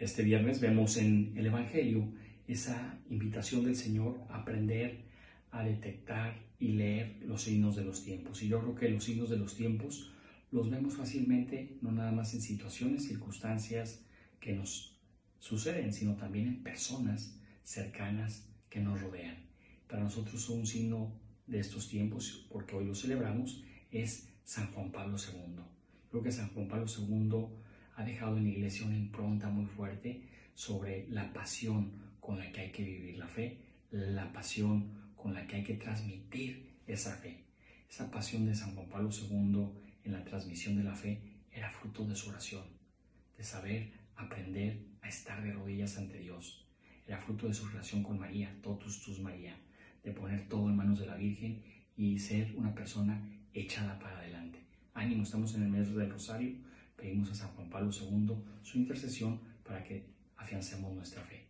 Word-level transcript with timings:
Este 0.00 0.22
viernes 0.22 0.60
vemos 0.60 0.96
en 0.96 1.34
el 1.36 1.44
Evangelio 1.44 2.10
esa 2.48 2.98
invitación 3.10 3.64
del 3.64 3.76
Señor 3.76 4.18
a 4.30 4.38
aprender 4.38 5.04
a 5.50 5.62
detectar 5.62 6.42
y 6.58 6.68
leer 6.68 7.18
los 7.26 7.42
signos 7.42 7.76
de 7.76 7.84
los 7.84 8.02
tiempos. 8.02 8.42
Y 8.42 8.48
yo 8.48 8.60
creo 8.60 8.74
que 8.74 8.88
los 8.88 9.04
signos 9.04 9.28
de 9.28 9.36
los 9.36 9.56
tiempos 9.56 10.14
los 10.52 10.70
vemos 10.70 10.96
fácilmente, 10.96 11.76
no 11.82 11.92
nada 11.92 12.12
más 12.12 12.32
en 12.32 12.40
situaciones, 12.40 13.08
circunstancias 13.08 14.02
que 14.40 14.54
nos 14.54 14.98
suceden, 15.38 15.92
sino 15.92 16.16
también 16.16 16.48
en 16.48 16.62
personas 16.62 17.38
cercanas 17.62 18.48
que 18.70 18.80
nos 18.80 19.02
rodean. 19.02 19.36
Para 19.86 20.02
nosotros 20.02 20.48
un 20.48 20.66
signo 20.66 21.12
de 21.46 21.60
estos 21.60 21.90
tiempos, 21.90 22.46
porque 22.48 22.74
hoy 22.74 22.86
lo 22.86 22.94
celebramos, 22.94 23.62
es 23.90 24.30
San 24.44 24.72
Juan 24.72 24.92
Pablo 24.92 25.18
II. 25.18 25.62
Creo 26.08 26.22
que 26.22 26.32
San 26.32 26.48
Juan 26.54 26.68
Pablo 26.68 26.86
II 26.86 27.60
ha 28.00 28.04
dejado 28.04 28.38
en 28.38 28.44
la 28.44 28.50
iglesia 28.50 28.86
una 28.86 28.96
impronta 28.96 29.50
muy 29.50 29.66
fuerte 29.66 30.22
sobre 30.54 31.06
la 31.10 31.30
pasión 31.34 31.92
con 32.18 32.38
la 32.38 32.50
que 32.50 32.62
hay 32.62 32.72
que 32.72 32.82
vivir 32.82 33.18
la 33.18 33.26
fe, 33.26 33.58
la 33.90 34.32
pasión 34.32 35.12
con 35.14 35.34
la 35.34 35.46
que 35.46 35.56
hay 35.56 35.62
que 35.62 35.74
transmitir 35.74 36.78
esa 36.86 37.14
fe. 37.16 37.44
Esa 37.90 38.10
pasión 38.10 38.46
de 38.46 38.54
San 38.54 38.74
Juan 38.74 38.88
Pablo 38.88 39.10
II 39.12 39.68
en 40.04 40.12
la 40.12 40.24
transmisión 40.24 40.76
de 40.76 40.84
la 40.84 40.94
fe 40.94 41.20
era 41.52 41.70
fruto 41.70 42.06
de 42.06 42.16
su 42.16 42.30
oración, 42.30 42.64
de 43.36 43.44
saber 43.44 43.92
aprender 44.16 44.80
a 45.02 45.08
estar 45.08 45.42
de 45.42 45.52
rodillas 45.52 45.98
ante 45.98 46.18
Dios. 46.18 46.66
Era 47.06 47.18
fruto 47.18 47.48
de 47.48 47.54
su 47.54 47.66
relación 47.66 48.02
con 48.02 48.18
María, 48.18 48.56
totus 48.62 49.02
tus 49.02 49.20
María, 49.20 49.56
de 50.02 50.12
poner 50.12 50.48
todo 50.48 50.70
en 50.70 50.76
manos 50.76 51.00
de 51.00 51.06
la 51.06 51.16
Virgen 51.16 51.62
y 51.96 52.18
ser 52.18 52.54
una 52.56 52.74
persona 52.74 53.20
echada 53.52 53.98
para 53.98 54.20
adelante. 54.20 54.60
Ánimo, 54.94 55.24
estamos 55.24 55.54
en 55.54 55.64
el 55.64 55.68
mes 55.68 55.94
del 55.94 56.10
Rosario, 56.10 56.54
pedimos 57.00 57.30
a 57.30 57.34
San 57.34 57.48
Juan 57.54 57.70
Pablo 57.70 57.90
II 57.90 58.36
su 58.62 58.78
intercesión 58.78 59.40
para 59.64 59.82
que 59.82 60.06
afiancemos 60.36 60.94
nuestra 60.94 61.22
fe. 61.22 61.49